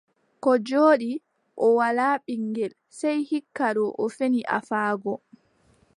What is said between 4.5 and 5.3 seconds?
afaago.